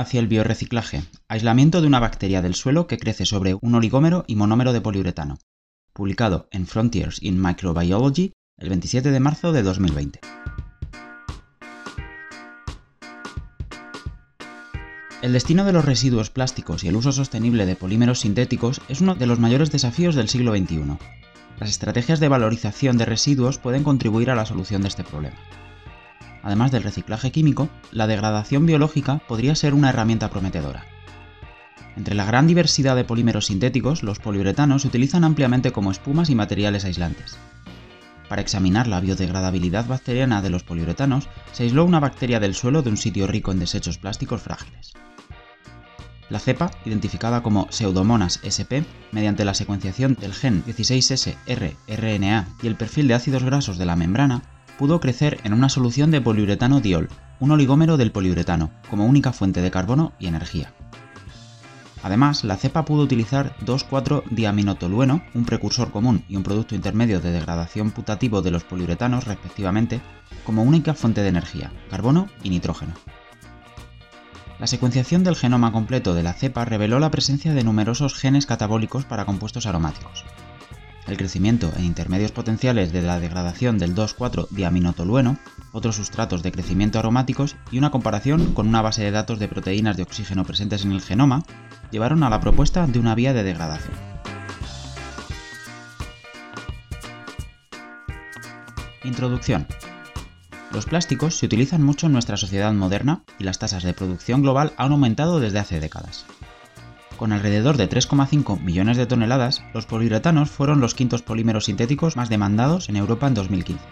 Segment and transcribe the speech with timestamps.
[0.00, 4.34] hacia el biorreciclaje, aislamiento de una bacteria del suelo que crece sobre un oligómero y
[4.34, 5.38] monómero de poliuretano,
[5.92, 10.20] publicado en Frontiers in Microbiology el 27 de marzo de 2020.
[15.22, 19.14] El destino de los residuos plásticos y el uso sostenible de polímeros sintéticos es uno
[19.14, 20.96] de los mayores desafíos del siglo XXI.
[21.58, 25.36] Las estrategias de valorización de residuos pueden contribuir a la solución de este problema.
[26.42, 30.84] Además del reciclaje químico, la degradación biológica podría ser una herramienta prometedora.
[31.96, 36.34] Entre la gran diversidad de polímeros sintéticos, los poliuretanos se utilizan ampliamente como espumas y
[36.34, 37.36] materiales aislantes.
[38.28, 42.90] Para examinar la biodegradabilidad bacteriana de los poliuretanos, se aisló una bacteria del suelo de
[42.90, 44.92] un sitio rico en desechos plásticos frágiles.
[46.30, 53.08] La cepa, identificada como Pseudomonas sp, mediante la secuenciación del gen 16S-rRNA y el perfil
[53.08, 54.42] de ácidos grasos de la membrana,
[54.80, 59.60] pudo crecer en una solución de poliuretano diol, un oligómero del poliuretano, como única fuente
[59.60, 60.72] de carbono y energía.
[62.02, 67.90] Además, la cepa pudo utilizar 2,4-diaminotolueno, un precursor común y un producto intermedio de degradación
[67.90, 70.00] putativo de los poliuretanos respectivamente,
[70.46, 72.94] como única fuente de energía, carbono y nitrógeno.
[74.58, 79.04] La secuenciación del genoma completo de la cepa reveló la presencia de numerosos genes catabólicos
[79.04, 80.24] para compuestos aromáticos.
[81.06, 85.38] El crecimiento en intermedios potenciales de la degradación del 2,4-diaminotolueno,
[85.72, 89.96] otros sustratos de crecimiento aromáticos y una comparación con una base de datos de proteínas
[89.96, 91.42] de oxígeno presentes en el genoma
[91.90, 93.94] llevaron a la propuesta de una vía de degradación.
[99.02, 99.66] Introducción.
[100.72, 104.72] Los plásticos se utilizan mucho en nuestra sociedad moderna y las tasas de producción global
[104.76, 106.26] han aumentado desde hace décadas.
[107.20, 112.30] Con alrededor de 3,5 millones de toneladas, los poliuretanos fueron los quintos polímeros sintéticos más
[112.30, 113.84] demandados en Europa en 2015.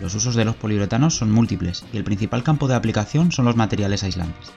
[0.00, 3.54] Los usos de los poliuretanos son múltiples y el principal campo de aplicación son los
[3.54, 4.50] materiales aislantes.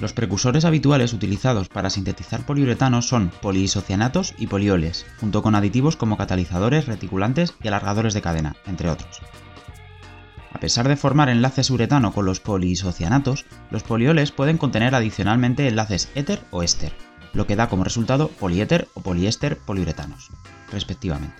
[0.00, 6.16] Los precursores habituales utilizados para sintetizar poliuretanos son poliisocianatos y polioles, junto con aditivos como
[6.16, 9.20] catalizadores, reticulantes y alargadores de cadena, entre otros.
[10.56, 16.08] A pesar de formar enlaces uretano con los poliisocianatos, los polioles pueden contener adicionalmente enlaces
[16.14, 16.94] éter o éster,
[17.34, 20.30] lo que da como resultado poliéter o poliéster poliuretanos,
[20.72, 21.36] respectivamente.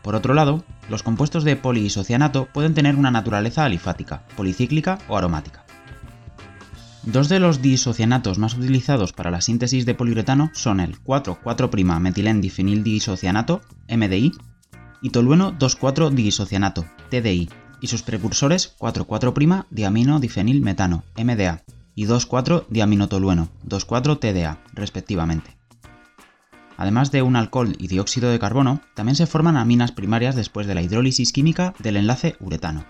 [0.00, 5.66] Por otro lado, los compuestos de poliisocianato pueden tener una naturaleza alifática, policíclica o aromática.
[7.02, 13.60] Dos de los diisocianatos más utilizados para la síntesis de poliuretano son el 4,4'metilendifenildisocianato,
[13.90, 14.32] MDI,
[15.02, 17.50] y tolueno 2,4-diisocianato, TDI,
[17.80, 21.62] y sus precursores 4,4'-diaminodifenilmetano, MDA,
[21.94, 25.56] y 2,4-diaminotolueno, 2,4-TDA, respectivamente.
[26.76, 30.74] Además de un alcohol y dióxido de carbono, también se forman aminas primarias después de
[30.74, 32.84] la hidrólisis química del enlace uretano.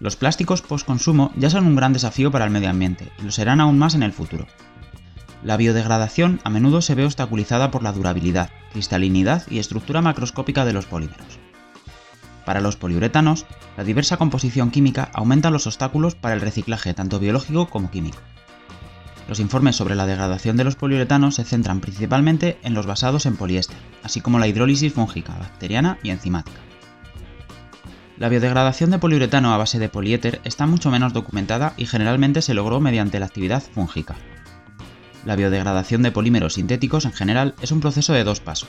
[0.00, 3.60] Los plásticos post-consumo ya son un gran desafío para el medio ambiente y lo serán
[3.60, 4.46] aún más en el futuro.
[5.44, 10.72] La biodegradación a menudo se ve obstaculizada por la durabilidad, cristalinidad y estructura macroscópica de
[10.72, 11.41] los polímeros.
[12.44, 17.68] Para los poliuretanos, la diversa composición química aumenta los obstáculos para el reciclaje tanto biológico
[17.68, 18.18] como químico.
[19.28, 23.36] Los informes sobre la degradación de los poliuretanos se centran principalmente en los basados en
[23.36, 26.58] poliéster, así como la hidrólisis fúngica, bacteriana y enzimática.
[28.18, 32.54] La biodegradación de poliuretano a base de poliéter está mucho menos documentada y generalmente se
[32.54, 34.16] logró mediante la actividad fúngica.
[35.24, 38.68] La biodegradación de polímeros sintéticos en general es un proceso de dos pasos,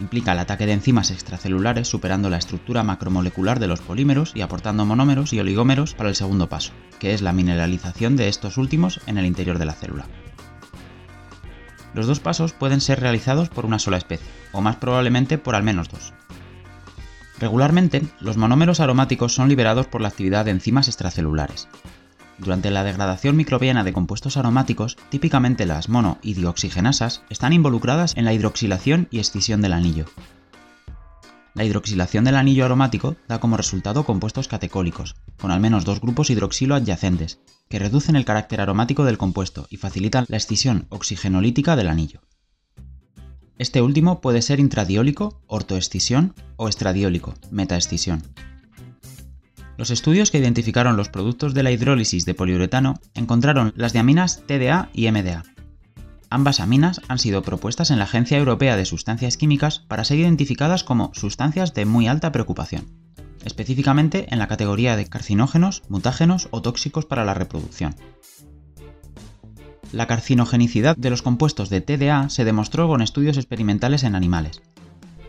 [0.00, 4.84] Implica el ataque de enzimas extracelulares superando la estructura macromolecular de los polímeros y aportando
[4.84, 9.18] monómeros y oligómeros para el segundo paso, que es la mineralización de estos últimos en
[9.18, 10.06] el interior de la célula.
[11.94, 15.64] Los dos pasos pueden ser realizados por una sola especie, o más probablemente por al
[15.64, 16.12] menos dos.
[17.40, 21.68] Regularmente, los monómeros aromáticos son liberados por la actividad de enzimas extracelulares,
[22.38, 28.24] durante la degradación microbiana de compuestos aromáticos, típicamente las mono y dioxigenasas están involucradas en
[28.24, 30.06] la hidroxilación y escisión del anillo.
[31.54, 36.30] La hidroxilación del anillo aromático da como resultado compuestos catecólicos, con al menos dos grupos
[36.30, 41.88] hidroxilo adyacentes, que reducen el carácter aromático del compuesto y facilitan la escisión oxigenolítica del
[41.88, 42.20] anillo.
[43.58, 48.22] Este último puede ser intradiólico, ortoescisión o estradiólico, metaescisión.
[49.78, 54.90] Los estudios que identificaron los productos de la hidrólisis de poliuretano encontraron las diaminas TDA
[54.92, 55.44] y MDA.
[56.30, 60.82] Ambas aminas han sido propuestas en la Agencia Europea de Sustancias Químicas para ser identificadas
[60.82, 62.86] como sustancias de muy alta preocupación,
[63.44, 67.94] específicamente en la categoría de carcinógenos, mutágenos o tóxicos para la reproducción.
[69.92, 74.60] La carcinogenicidad de los compuestos de TDA se demostró con estudios experimentales en animales,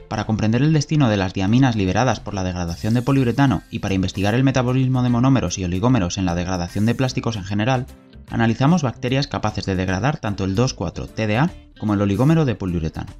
[0.09, 3.93] para comprender el destino de las diaminas liberadas por la degradación de poliuretano y para
[3.93, 7.85] investigar el metabolismo de monómeros y oligómeros en la degradación de plásticos en general,
[8.29, 13.13] analizamos bacterias capaces de degradar tanto el 2,4-TDA como el oligómero de poliuretano.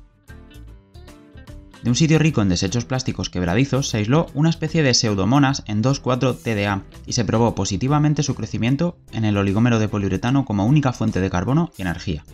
[1.83, 5.81] De un sitio rico en desechos plásticos quebradizos se aisló una especie de pseudomonas en
[5.81, 11.21] 2,4-TDA y se probó positivamente su crecimiento en el oligómero de poliuretano como única fuente
[11.21, 12.25] de carbono y energía.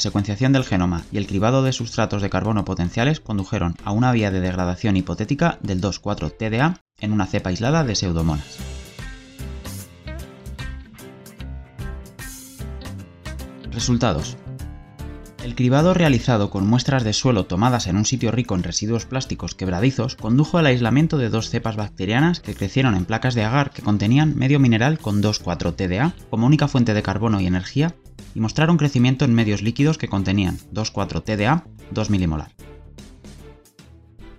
[0.00, 4.12] La secuenciación del genoma y el cribado de sustratos de carbono potenciales condujeron a una
[4.12, 8.56] vía de degradación hipotética del 2,4-TDA en una cepa aislada de pseudomonas.
[13.70, 14.38] Resultados.
[15.44, 19.54] El cribado realizado con muestras de suelo tomadas en un sitio rico en residuos plásticos
[19.54, 23.82] quebradizos condujo al aislamiento de dos cepas bacterianas que crecieron en placas de agar que
[23.82, 27.94] contenían medio mineral con 2,4-TDA como única fuente de carbono y energía
[28.34, 32.52] y mostraron crecimiento en medios líquidos que contenían 2,4-TDA 2 milimolar.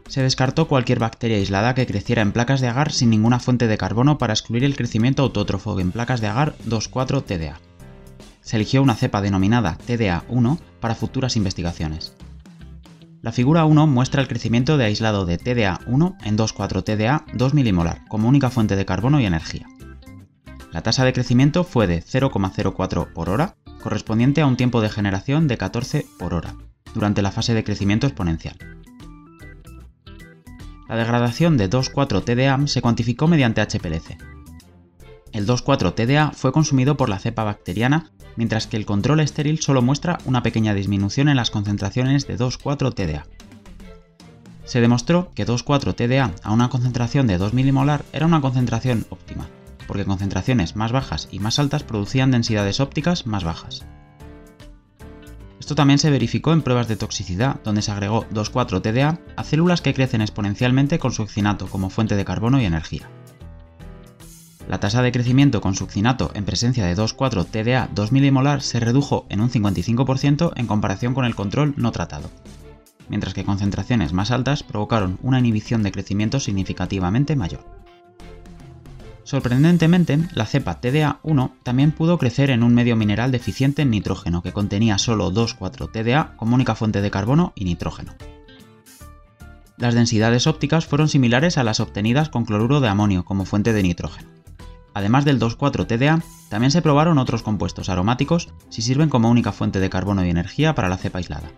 [0.08, 3.78] Se descartó cualquier bacteria aislada que creciera en placas de agar sin ninguna fuente de
[3.78, 7.60] carbono para excluir el crecimiento autótrofo en placas de agar 2,4-TDA
[8.42, 12.16] se eligió una cepa denominada TDA1 para futuras investigaciones.
[13.22, 18.28] La figura 1 muestra el crecimiento de aislado de TDA1 en 2,4-TDA 2 milimolar como
[18.28, 19.68] única fuente de carbono y energía.
[20.72, 25.48] La tasa de crecimiento fue de 0,04 por hora, correspondiente a un tiempo de generación
[25.48, 26.56] de 14 por hora,
[26.94, 28.58] durante la fase de crecimiento exponencial.
[30.88, 34.18] La degradación de 2,4-TDA se cuantificó mediante HPLC.
[35.34, 40.20] El 2,4-TDA fue consumido por la cepa bacteriana mientras que el control estéril solo muestra
[40.26, 43.26] una pequeña disminución en las concentraciones de 2,4-TDA.
[44.66, 49.48] Se demostró que 2,4-TDA a una concentración de 2 milimolar era una concentración óptima,
[49.92, 53.84] porque concentraciones más bajas y más altas producían densidades ópticas más bajas.
[55.60, 59.94] Esto también se verificó en pruebas de toxicidad, donde se agregó 2,4-TDA a células que
[59.94, 63.10] crecen exponencialmente con succinato como fuente de carbono y energía.
[64.70, 69.42] La tasa de crecimiento con succinato en presencia de 2,4-TDA 2 milimolar se redujo en
[69.42, 72.32] un 55% en comparación con el control no tratado,
[73.10, 77.82] mientras que concentraciones más altas provocaron una inhibición de crecimiento significativamente mayor.
[79.24, 84.52] Sorprendentemente, la cepa TDA1 también pudo crecer en un medio mineral deficiente en nitrógeno que
[84.52, 88.14] contenía solo 2,4-TDA como única fuente de carbono y nitrógeno.
[89.78, 93.84] Las densidades ópticas fueron similares a las obtenidas con cloruro de amonio como fuente de
[93.84, 94.30] nitrógeno.
[94.94, 99.90] Además del 2,4-TDA, también se probaron otros compuestos aromáticos si sirven como única fuente de
[99.90, 101.50] carbono y energía para la cepa aislada.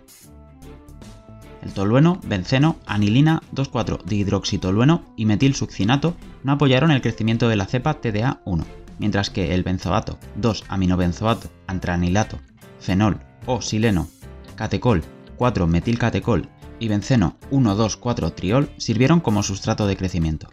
[1.63, 8.65] El tolueno, benceno, anilina, 2,4-dihidroxitolueno y metilsuccinato no apoyaron el crecimiento de la cepa TDA1,
[8.99, 12.39] mientras que el benzoato, 2-aminobenzoato, antranilato,
[12.79, 14.09] fenol o sileno,
[14.55, 15.03] catecol,
[15.37, 16.49] 4-metilcatecol
[16.79, 20.49] y benceno 1,2,4-triol sirvieron como sustrato de crecimiento.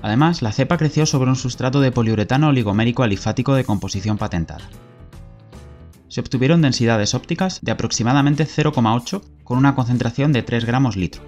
[0.00, 4.68] Además, la cepa creció sobre un sustrato de poliuretano oligomérico alifático de composición patentada.
[6.14, 11.22] Se obtuvieron densidades ópticas de aproximadamente 0,8 con una concentración de 3 gramos litro,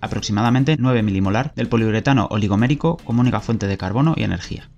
[0.00, 4.70] aproximadamente 9 milimolar del poliuretano oligomérico como única fuente de carbono y energía.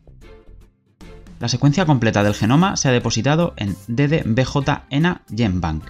[1.39, 5.85] La secuencia completa del genoma se ha depositado en DDBJ-ENA GenBank.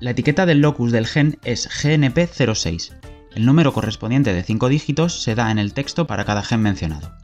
[0.00, 2.92] La etiqueta del locus del gen es GNP06,
[3.34, 7.23] el número correspondiente de 5 dígitos se da en el texto para cada gen mencionado.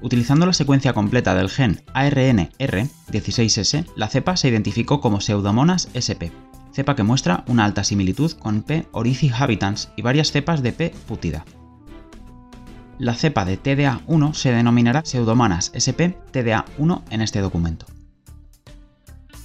[0.00, 6.30] Utilizando la secuencia completa del gen ARNR16S, la cepa se identificó como Pseudomonas sp,
[6.72, 8.86] cepa que muestra una alta similitud con P.
[8.92, 10.94] orici habitans y varias cepas de P.
[11.08, 11.44] putida.
[12.98, 17.86] La cepa de TDA1 se denominará Pseudomonas sp TDA1 en este documento.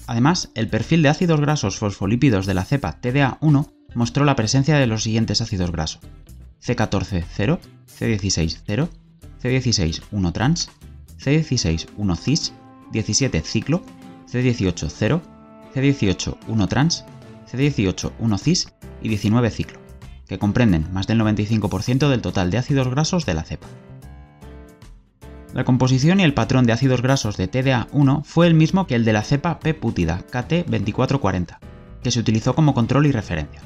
[0.05, 4.85] Además, el perfil de ácidos grasos fosfolípidos de la cepa TDA1 mostró la presencia de
[4.85, 6.01] los siguientes ácidos grasos:
[6.61, 8.89] C14-0, C16-0,
[9.43, 10.69] C16-1-trans,
[11.19, 12.53] C16-1-cis,
[12.91, 13.83] 17-ciclo,
[14.31, 15.21] C18-0,
[15.75, 17.05] C18-1-trans,
[17.51, 19.79] C18-1-cis y 19-ciclo,
[20.27, 23.67] que comprenden más del 95% del total de ácidos grasos de la cepa.
[25.53, 29.05] La composición y el patrón de ácidos grasos de TDA1 fue el mismo que el
[29.05, 31.59] de la cepa P pútida KT2440,
[32.01, 33.61] que se utilizó como control y referencia.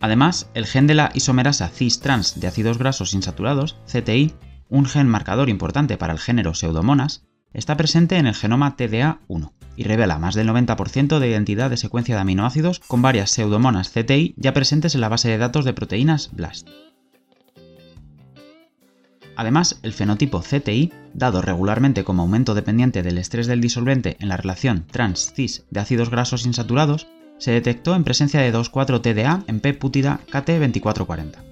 [0.00, 4.34] Además, el gen de la isomerasa cis-trans de ácidos grasos insaturados, CTI,
[4.72, 9.84] un gen marcador importante para el género Pseudomonas, está presente en el genoma TDA1 y
[9.84, 14.54] revela más del 90% de identidad de secuencia de aminoácidos con varias pseudomonas CTI ya
[14.54, 16.68] presentes en la base de datos de proteínas BLAST.
[19.36, 24.38] Además, el fenotipo CTI, dado regularmente como aumento dependiente del estrés del disolvente en la
[24.38, 29.74] relación trans-cis de ácidos grasos insaturados, se detectó en presencia de 2,4-TDA en P.
[29.74, 31.51] putida KT2440.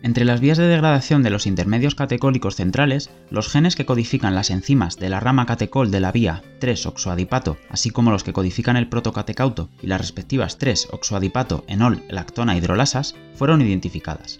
[0.00, 4.50] Entre las vías de degradación de los intermedios catecólicos centrales, los genes que codifican las
[4.50, 8.88] enzimas de la rama catecol de la vía 3-oxoadipato, así como los que codifican el
[8.88, 14.38] protocatecauto y las respectivas 3-oxoadipato enol lactona hidrolasas, fueron identificadas.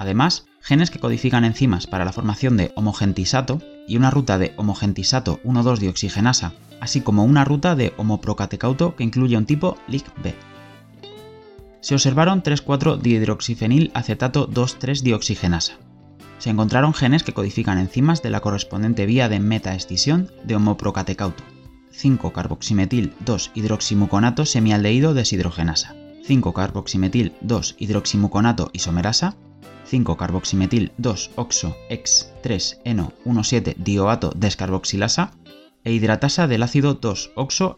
[0.00, 5.40] Además, genes que codifican enzimas para la formación de homogentisato y una ruta de homogentisato
[5.44, 10.57] 1,2-dioxigenasa, así como una ruta de homoprocatecauto que incluye un tipo LIC-B
[11.80, 15.78] se observaron 3,4-dihidroxifenil acetato 2,3-dioxigenasa.
[16.38, 21.42] Se encontraron genes que codifican enzimas de la correspondiente vía de metaescisión de homoprocatecauto,
[21.92, 25.94] 5-carboximetil 2-hidroximuconato semialdehído deshidrogenasa,
[26.28, 29.36] 5-carboximetil 2-hidroximuconato isomerasa,
[29.90, 35.32] 5-carboximetil 2-oxo ex 3-eno 17 dioato descarboxilasa.
[35.84, 37.76] E hidratasa del ácido 2-oxo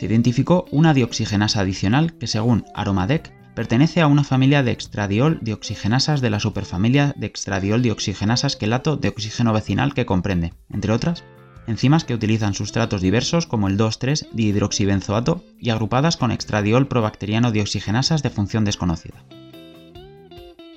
[0.00, 6.22] se identificó una dioxigenasa adicional que según Aromadec pertenece a una familia de extradiol dioxigenasas
[6.22, 11.22] de la superfamilia de extradiol dioxigenasas quelato de oxígeno vecinal que comprende, entre otras,
[11.66, 18.30] enzimas que utilizan sustratos diversos como el 2,3-dihidroxibenzoato y agrupadas con extradiol probacteriano dioxigenasas de
[18.30, 19.22] función desconocida.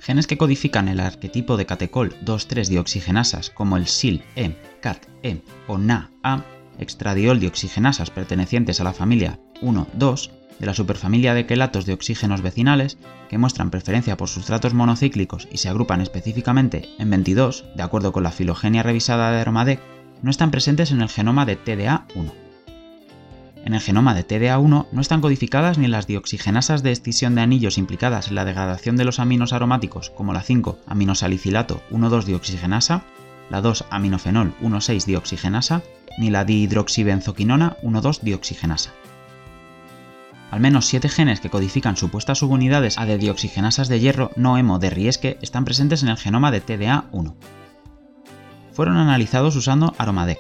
[0.01, 6.43] Genes que codifican el arquetipo de catecol 2,3-dioxigenasas como el SIL-E, CAT-E o NA-A
[6.79, 12.97] extradiol dioxigenasas pertenecientes a la familia 1-2 de la superfamilia de quelatos de oxígenos vecinales
[13.29, 18.23] que muestran preferencia por sustratos monocíclicos y se agrupan específicamente en 22, de acuerdo con
[18.23, 19.79] la filogenia revisada de Aromadec,
[20.21, 22.31] no están presentes en el genoma de TDA1.
[23.65, 27.77] En el genoma de TDA1 no están codificadas ni las dioxigenasas de escisión de anillos
[27.77, 33.03] implicadas en la degradación de los aminos aromáticos como la 5-aminosalicilato 1,2-dioxigenasa,
[33.49, 35.81] la 2-aminofenol 1,6-dioxigenasa
[36.17, 38.91] ni la dihidroxibenzoquinona 1,2-dioxigenasa.
[40.51, 44.77] Al menos 7 genes que codifican supuestas subunidades a de dioxigenasas de hierro no hemo
[44.77, 47.33] de Riesque están presentes en el genoma de TDA1.
[48.71, 50.37] Fueron analizados usando Aromadec.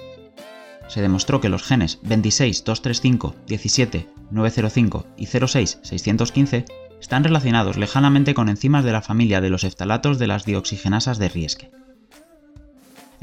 [0.87, 6.65] Se demostró que los genes 26235, 17, 905 y 06615
[7.01, 11.29] están relacionados lejanamente con enzimas de la familia de los eftalatos de las dioxigenasas de
[11.29, 11.71] Riesque.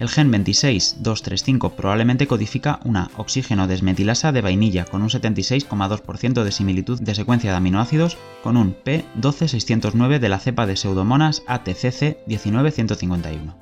[0.00, 6.99] El gen 26235 probablemente codifica una oxígeno desmetilasa de vainilla con un 76,2% de similitud
[6.99, 13.54] de secuencia de aminoácidos con un P12609 de la cepa de pseudomonas ATCC 19151.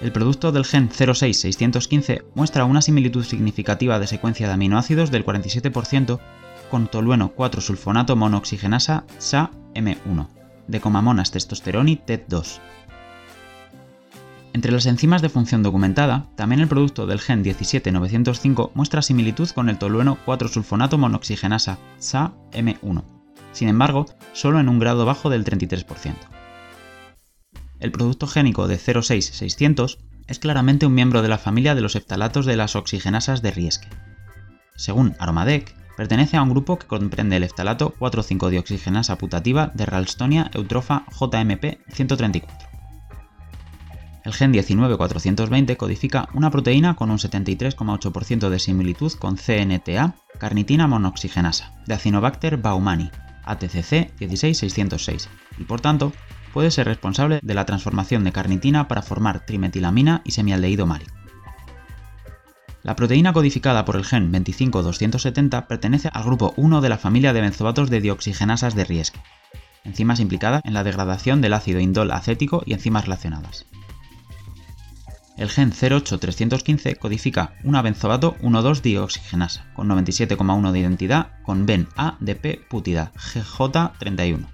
[0.00, 6.20] El producto del gen 06615 muestra una similitud significativa de secuencia de aminoácidos del 47%
[6.70, 10.28] con tolueno 4-sulfonato monooxigenasa SA-M1,
[10.68, 12.60] de comamonas testosteroni TET2,
[14.52, 19.68] entre las enzimas de función documentada, también el producto del gen 17905 muestra similitud con
[19.68, 23.04] el tolueno 4-sulfonato monooxigenasa, SA-M1,
[23.52, 26.14] sin embargo, solo en un grado bajo del 33%.
[27.80, 32.46] El producto génico de 06600 es claramente un miembro de la familia de los heftalatos
[32.46, 33.88] de las oxigenasas de Riesque.
[34.76, 41.04] Según Aromadec, pertenece a un grupo que comprende el heftalato 4,5-dioxigenasa putativa de Ralstonia eutrofa
[41.18, 42.71] JMP 134.
[44.24, 51.72] El gen 19420 codifica una proteína con un 73,8% de similitud con CNTA, carnitina monoxigenasa,
[51.86, 53.10] de Acinobacter baumani,
[53.44, 56.12] ATCC 16606, y por tanto
[56.52, 61.12] puede ser responsable de la transformación de carnitina para formar trimetilamina y semialdehído málico.
[62.84, 67.40] La proteína codificada por el gen 25270 pertenece al grupo 1 de la familia de
[67.40, 69.20] benzoatos de dioxigenasas de Riesque,
[69.84, 73.66] enzimas implicadas en la degradación del ácido indol acético y enzimas relacionadas.
[75.42, 82.36] El gen 08315 codifica una benzoato 1,2-dioxigenasa con 97,1 de identidad con ben A de
[82.36, 84.46] P putida GJ31.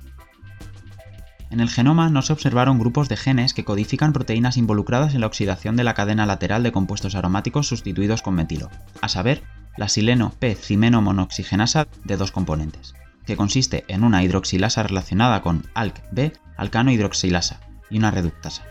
[1.51, 5.27] En el genoma no se observaron grupos de genes que codifican proteínas involucradas en la
[5.27, 8.71] oxidación de la cadena lateral de compuestos aromáticos sustituidos con metilo,
[9.03, 9.43] a saber,
[9.77, 12.95] la sileno P-cimeno monoxigenasa de dos componentes,
[13.27, 18.65] que consiste en una hidroxilasa relacionada con ALK-B, alcano hidroxilasa, y una reductasa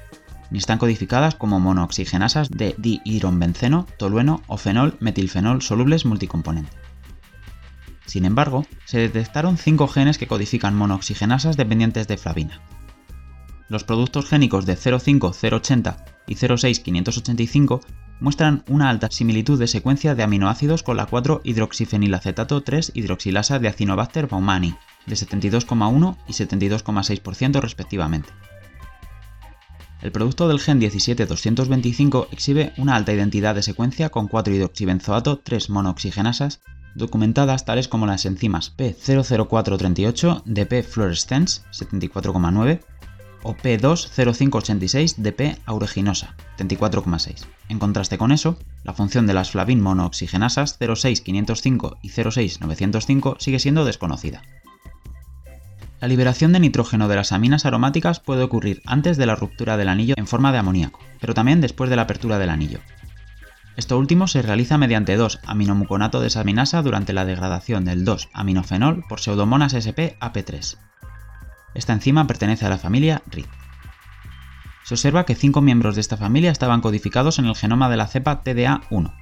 [0.50, 6.78] ni están codificadas como monooxigenasas de dihidrobenceno, tolueno o fenol metilfenol solubles multicomponente.
[8.06, 12.62] Sin embargo, se detectaron 5 genes que codifican monooxigenasas dependientes de flavina.
[13.70, 17.82] Los productos génicos de 05, 080 y 06585
[18.20, 24.76] muestran una alta similitud de secuencia de aminoácidos con la 4-hidroxifenilacetato 3-hidroxilasa de Acinobacter baumani,
[25.06, 28.30] de 72,1 y 72,6% respectivamente.
[30.08, 36.62] El producto del gen 17225 exhibe una alta identidad de secuencia con 4-hidroxibenzoato 3-monooxigenasas
[36.96, 42.80] documentadas tales como las enzimas P00438 de P fluorescens 74,9
[43.44, 47.46] o P20586 de P auruginosa 74,6.
[47.68, 53.84] En contraste con eso, la función de las flavin monooxigenasas 06505 y 06905 sigue siendo
[53.84, 54.42] desconocida.
[56.00, 59.90] La liberación de nitrógeno de las aminas aromáticas puede ocurrir antes de la ruptura del
[59.90, 62.80] anillo en forma de amoníaco, pero también después de la apertura del anillo.
[63.78, 70.78] Esto último se realiza mediante 2-aminomuconato desaminasa durante la degradación del 2-aminofenol por pseudomonas SP-AP3.
[71.74, 73.46] Esta enzima pertenece a la familia RID.
[74.84, 78.08] Se observa que cinco miembros de esta familia estaban codificados en el genoma de la
[78.08, 79.14] cepa TDA1,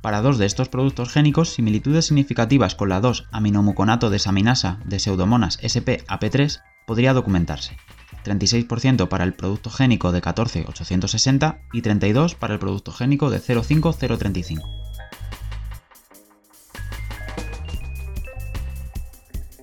[0.00, 6.60] para dos de estos productos génicos, similitudes significativas con la 2-aminomuconato desaminasa de pseudomonas SP-AP3
[6.86, 7.76] podría documentarse.
[8.24, 14.68] 36% para el producto génico de 14860 y 32% para el producto génico de 05035.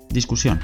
[0.10, 0.60] Discusión.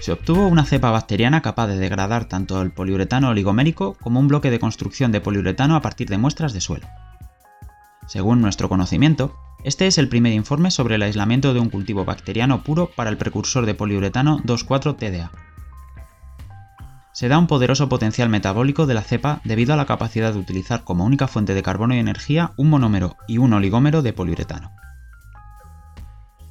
[0.00, 4.50] Se obtuvo una cepa bacteriana capaz de degradar tanto el poliuretano oligomérico como un bloque
[4.50, 6.88] de construcción de poliuretano a partir de muestras de suelo.
[8.12, 12.62] Según nuestro conocimiento, este es el primer informe sobre el aislamiento de un cultivo bacteriano
[12.62, 15.30] puro para el precursor de poliuretano 2,4-TDA.
[17.14, 20.84] Se da un poderoso potencial metabólico de la cepa debido a la capacidad de utilizar
[20.84, 24.72] como única fuente de carbono y energía un monómero y un oligómero de poliuretano.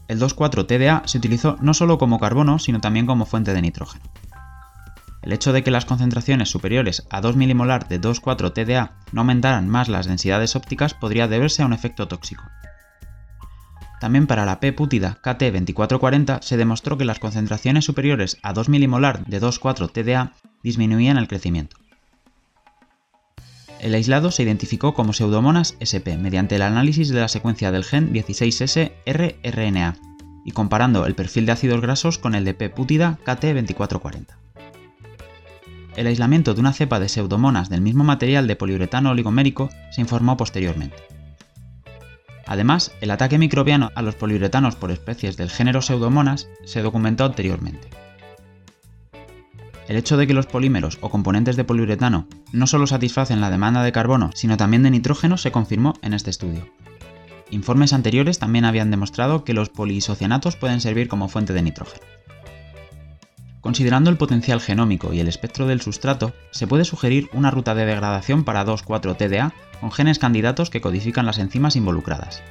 [0.08, 4.04] El 2,4-TDA se utilizó no solo como carbono, sino también como fuente de nitrógeno.
[5.22, 9.88] El hecho de que las concentraciones superiores a 2 milimolar de 2,4-TDA no aumentaran más
[9.88, 12.44] las densidades ópticas podría deberse a un efecto tóxico.
[14.00, 19.40] También para la P-pútida KT2440 se demostró que las concentraciones superiores a 2 milimolar de
[19.40, 21.78] 2,4-TDA disminuían el crecimiento.
[23.80, 28.12] El aislado se identificó como pseudomonas SP mediante el análisis de la secuencia del gen
[28.12, 29.98] 16S-rRNA
[30.46, 34.41] y comparando el perfil de ácidos grasos con el de P-pútida KT2440
[35.96, 40.38] el aislamiento de una cepa de pseudomonas del mismo material de poliuretano oligomérico se informó
[40.38, 40.98] posteriormente.
[42.46, 47.90] Además, el ataque microbiano a los poliuretanos por especies del género pseudomonas se documentó anteriormente.
[49.88, 53.84] El hecho de que los polímeros o componentes de poliuretano no solo satisfacen la demanda
[53.84, 56.68] de carbono, sino también de nitrógeno se confirmó en este estudio.
[57.50, 62.06] Informes anteriores también habían demostrado que los poliisocianatos pueden servir como fuente de nitrógeno.
[63.62, 67.86] Considerando el potencial genómico y el espectro del sustrato, se puede sugerir una ruta de
[67.86, 72.42] degradación para 2,4-TDA con genes candidatos que codifican las enzimas involucradas.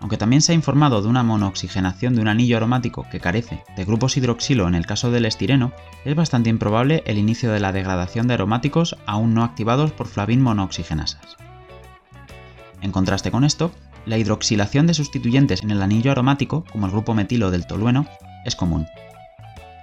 [0.00, 3.84] Aunque también se ha informado de una monooxigenación de un anillo aromático que carece de
[3.84, 5.72] grupos hidroxilo en el caso del estireno,
[6.04, 10.42] es bastante improbable el inicio de la degradación de aromáticos aún no activados por flavin
[10.42, 11.36] monooxigenasas.
[12.82, 13.72] En contraste con esto,
[14.06, 18.06] la hidroxilación de sustituyentes en el anillo aromático, como el grupo metilo del tolueno,
[18.46, 18.86] es común,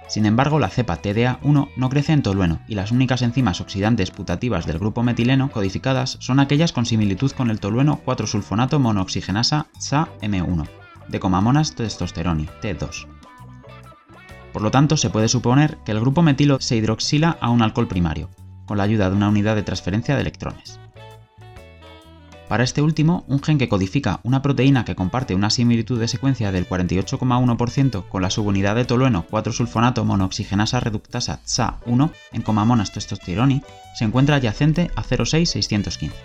[0.08, 4.64] sin embargo, la cepa TDA1 no crece en tolueno y las únicas enzimas oxidantes putativas
[4.66, 10.66] del grupo metileno codificadas son aquellas con similitud con el tolueno 4-sulfonato monooxigenasa SA-M1,
[11.08, 13.06] de comamonas testosteroni, T2.
[14.52, 17.86] Por lo tanto, se puede suponer que el grupo metilo se hidroxila a un alcohol
[17.86, 18.30] primario,
[18.64, 20.80] con la ayuda de una unidad de transferencia de electrones.
[22.48, 26.50] Para este último, un gen que codifica una proteína que comparte una similitud de secuencia
[26.50, 33.62] del 48,1% con la subunidad de tolueno 4-sulfonato monooxigenasa reductasa TSA1 en comamonas testosteroni
[33.94, 36.16] se encuentra adyacente a 06615.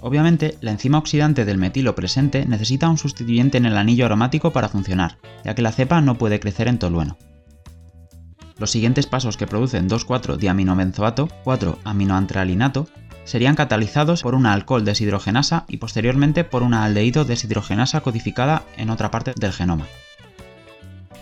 [0.00, 4.68] Obviamente, la enzima oxidante del metilo presente necesita un sustituyente en el anillo aromático para
[4.68, 7.16] funcionar, ya que la cepa no puede crecer en tolueno.
[8.58, 12.86] Los siguientes pasos que producen 2,4-diaminobenzoato, 4-aminoantralinato,
[13.24, 19.10] serían catalizados por una alcohol deshidrogenasa y posteriormente por una aldehído deshidrogenasa codificada en otra
[19.10, 19.86] parte del genoma.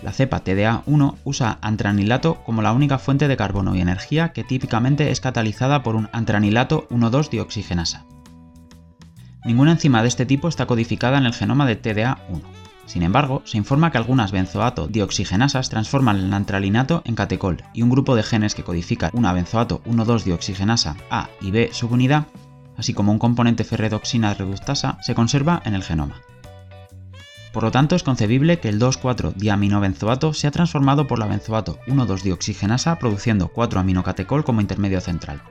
[0.03, 5.13] La cepa TDA1 usa antranilato como la única fuente de carbono y energía que típicamente
[5.13, 8.05] es catalizada por un antranilato 1,2-dioxigenasa.
[9.45, 12.43] Ninguna enzima de este tipo está codificada en el genoma de TDA1.
[12.87, 17.91] Sin embargo, se informa que algunas benzoato dioxigenasas transforman el antralinato en catecol y un
[17.91, 22.27] grupo de genes que codifican una benzoato 1,2-dioxigenasa A y B subunidad,
[22.77, 26.21] así como un componente ferredoxina reductasa, se conserva en el genoma.
[27.53, 33.53] Por lo tanto, es concebible que el 2,4-diaminobenzoato sea transformado por la benzoato 1,2-dioxigenasa produciendo
[33.53, 35.43] 4-aminocatecol como intermedio central.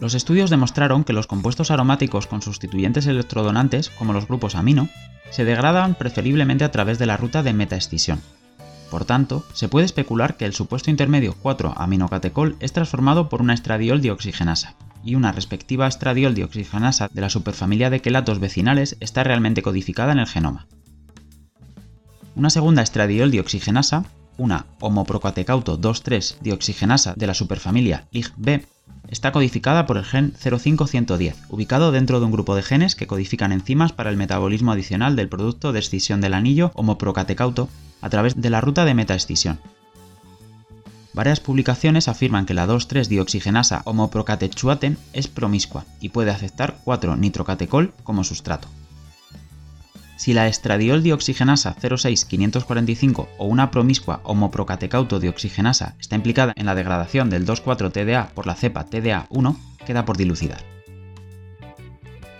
[0.00, 4.88] Los estudios demostraron que los compuestos aromáticos con sustituyentes electrodonantes, como los grupos amino,
[5.30, 8.20] se degradan preferiblemente a través de la ruta de metaescisión.
[8.90, 14.00] Por tanto, se puede especular que el supuesto intermedio 4-aminocatecol es transformado por una estradiol
[14.00, 20.12] dioxigenasa, y una respectiva estradiol dioxigenasa de la superfamilia de quelatos vecinales está realmente codificada
[20.12, 20.66] en el genoma.
[22.34, 24.04] Una segunda estradiol dioxigenasa,
[24.38, 28.64] una homoprocatecauto 2,3 dioxigenasa de la superfamilia LIG-B,
[29.08, 33.52] está codificada por el gen 05110, ubicado dentro de un grupo de genes que codifican
[33.52, 37.68] enzimas para el metabolismo adicional del producto de escisión del anillo homoprocatecauto
[38.00, 39.58] a través de la ruta de metaescisión.
[41.14, 48.68] Varias publicaciones afirman que la 2,3-dioxigenasa homoprocatechuate es promiscua y puede aceptar 4-nitrocatecol como sustrato.
[50.18, 57.30] Si la estradiol dioxigenasa 06545 o una promiscua homoprocatecauto dioxigenasa está implicada en la degradación
[57.30, 60.58] del 2,4-TDA por la cepa TDA1, queda por dilucidar.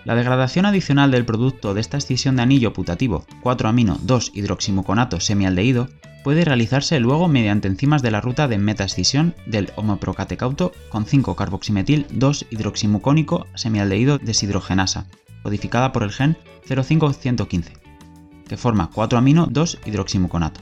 [0.05, 5.89] La degradación adicional del producto de esta escisión de anillo putativo 4-amino-2-hidroximuconato semialdehído
[6.25, 13.47] puede realizarse luego mediante enzimas de la ruta de metaescisión del homoprocatecauto con 5-carboximetil 2-hidroximucónico
[13.55, 15.07] semialdehído deshidrogenasa,
[15.49, 17.73] codificada por el gen 05115,
[18.47, 20.61] que forma 4-amino-2-hidroximuconato.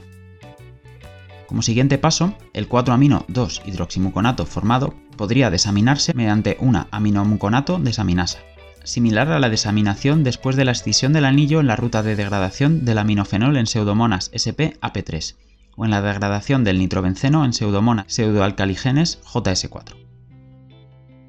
[1.45, 8.39] Como siguiente paso, el 4-amino-2-hidroximuconato formado podría desaminarse mediante una aminomuconato desaminasa,
[8.85, 12.85] similar a la desaminación después de la escisión del anillo en la ruta de degradación
[12.85, 15.35] del aminofenol en pseudomonas SP-AP3,
[15.75, 19.95] o en la degradación del nitrobenceno en pseudomonas pseudoalcaligenes JS4.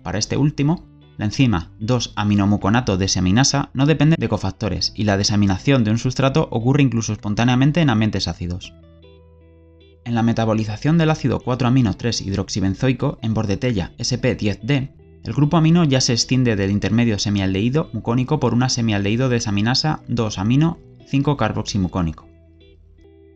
[0.04, 0.87] Para este último,
[1.18, 6.84] la enzima 2-aminomuconato desaminasa no depende de cofactores y la desaminación de un sustrato ocurre
[6.84, 8.72] incluso espontáneamente en ambientes ácidos.
[10.04, 14.92] En la metabolización del ácido 4-amino 3-hidroxibenzoico en bordetella SP10D,
[15.24, 20.78] el grupo amino ya se extiende del intermedio semialdehído mucónico por una semialdehído desaminasa 2-amino
[21.10, 22.28] 5-carboximucónico.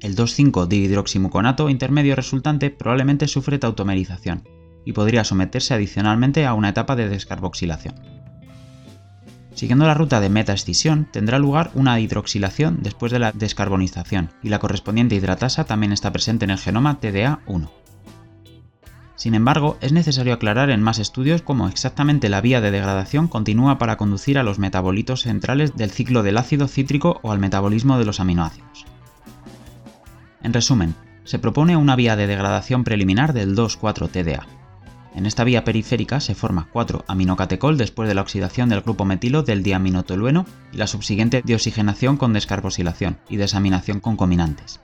[0.01, 4.45] El 2,5-dihidroximuconato intermedio resultante probablemente sufre tautomerización,
[4.85, 7.95] y podría someterse adicionalmente a una etapa de descarboxilación.
[9.55, 14.59] Siguiendo la ruta de metaescisión, tendrá lugar una hidroxilación después de la descarbonización, y la
[14.59, 17.69] correspondiente hidratasa también está presente en el genoma TDA1.
[19.15, 23.79] Sin embargo, es necesario aclarar en más estudios cómo exactamente la vía de degradación continúa
[23.79, 28.05] para conducir a los metabolitos centrales del ciclo del ácido cítrico o al metabolismo de
[28.05, 28.87] los aminoácidos.
[30.43, 34.45] En resumen, se propone una vía de degradación preliminar del 2,4-TDA,
[35.15, 39.63] en esta vía periférica se forma 4-aminocatecol después de la oxidación del grupo metilo del
[39.63, 44.81] diaminotolueno y la subsiguiente deoxigenación con descarboxilación y desaminación concominantes.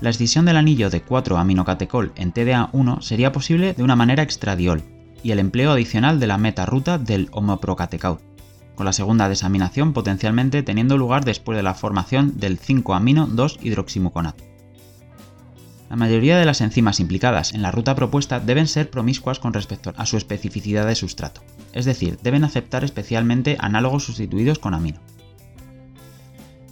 [0.00, 4.82] La escisión del anillo de 4-aminocatecol en TDA1 sería posible de una manera extradiol
[5.22, 8.20] y el empleo adicional de la meta-ruta del homoprocatecol,
[8.74, 14.53] con la segunda desaminación potencialmente teniendo lugar después de la formación del 5-amino-2-hidroximuconato.
[15.94, 19.94] La mayoría de las enzimas implicadas en la ruta propuesta deben ser promiscuas con respecto
[19.96, 24.98] a su especificidad de sustrato, es decir, deben aceptar especialmente análogos sustituidos con amino.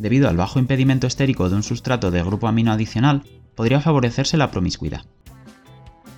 [0.00, 3.22] Debido al bajo impedimento estérico de un sustrato de grupo amino adicional,
[3.54, 5.04] podría favorecerse la promiscuidad.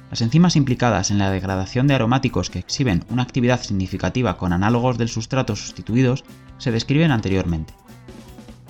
[0.09, 4.97] Las enzimas implicadas en la degradación de aromáticos que exhiben una actividad significativa con análogos
[4.97, 6.25] del sustrato sustituidos
[6.57, 7.75] se describen anteriormente.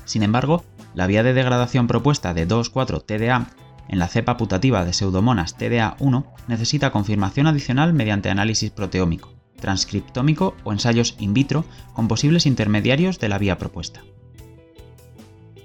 [0.07, 3.47] Sin embargo, la vía de degradación propuesta de 2,4-TDA
[3.89, 10.73] en la cepa putativa de pseudomonas TDA1 necesita confirmación adicional mediante análisis proteómico, transcriptómico o
[10.73, 14.03] ensayos in vitro con posibles intermediarios de la vía propuesta.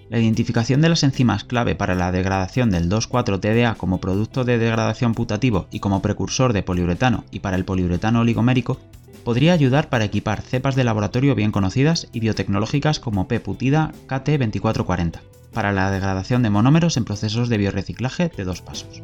[0.10, 5.14] La identificación de las enzimas clave para la degradación del 2,4-TDA como producto de degradación
[5.14, 8.80] putativo y como precursor de poliuretano y para el poliuretano oligomérico
[9.24, 15.20] podría ayudar para equipar cepas de laboratorio bien conocidas y biotecnológicas como P-putida KT2440
[15.54, 19.04] para la degradación de monómeros en procesos de biorreciclaje de dos pasos.